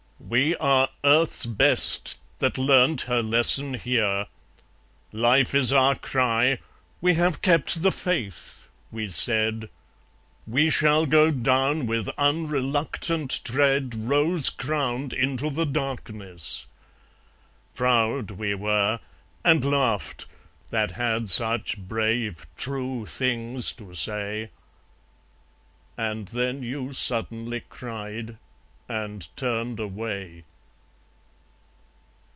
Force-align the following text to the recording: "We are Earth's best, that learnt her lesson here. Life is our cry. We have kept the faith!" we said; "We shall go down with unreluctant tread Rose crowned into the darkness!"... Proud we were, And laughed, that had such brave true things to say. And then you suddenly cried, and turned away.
"We 0.31 0.55
are 0.57 0.87
Earth's 1.03 1.45
best, 1.45 2.17
that 2.37 2.57
learnt 2.57 3.01
her 3.01 3.21
lesson 3.21 3.73
here. 3.73 4.27
Life 5.11 5.53
is 5.53 5.73
our 5.73 5.95
cry. 5.95 6.59
We 7.01 7.15
have 7.15 7.41
kept 7.41 7.81
the 7.81 7.91
faith!" 7.91 8.69
we 8.93 9.09
said; 9.09 9.69
"We 10.47 10.69
shall 10.69 11.05
go 11.05 11.31
down 11.31 11.85
with 11.85 12.07
unreluctant 12.17 13.43
tread 13.43 13.95
Rose 14.07 14.49
crowned 14.49 15.11
into 15.11 15.49
the 15.49 15.65
darkness!"... 15.65 16.65
Proud 17.75 18.31
we 18.31 18.55
were, 18.55 19.01
And 19.43 19.65
laughed, 19.65 20.27
that 20.69 20.91
had 20.91 21.27
such 21.27 21.77
brave 21.77 22.47
true 22.55 23.05
things 23.05 23.73
to 23.73 23.93
say. 23.95 24.51
And 25.97 26.29
then 26.29 26.63
you 26.63 26.93
suddenly 26.93 27.63
cried, 27.67 28.37
and 28.89 29.33
turned 29.37 29.79
away. 29.79 30.43